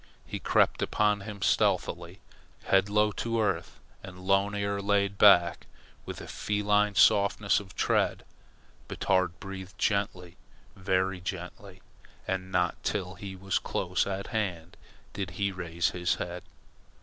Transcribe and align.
He 0.25 0.39
crept 0.39 0.81
upon 0.81 1.21
him 1.21 1.43
stealthily, 1.43 2.21
head 2.63 2.89
low 2.89 3.11
to 3.11 3.39
earth 3.39 3.79
and 4.01 4.17
lone 4.25 4.55
ear 4.55 4.81
laid 4.81 5.19
back, 5.19 5.67
with 6.07 6.19
a 6.21 6.27
feline 6.27 6.95
softness 6.95 7.59
of 7.59 7.75
tread. 7.75 8.25
Batard 8.87 9.39
breathed 9.39 9.77
gently, 9.77 10.37
very 10.75 11.19
gently, 11.21 11.83
and 12.27 12.51
not 12.51 12.81
till 12.81 13.13
he 13.13 13.35
was 13.35 13.59
close 13.59 14.07
at 14.07 14.25
hand 14.33 14.75
did 15.13 15.29
he 15.37 15.51
raise 15.51 15.91
his 15.91 16.15
head. 16.15 16.41